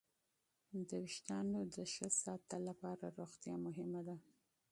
د 0.89 0.91
وېښتو 1.03 1.39
د 1.73 1.75
ښې 1.93 2.07
ودې 2.25 2.57
لپاره 2.67 3.05
روغتیا 3.19 3.55
مهمه 3.65 4.01
ده. 4.07 4.15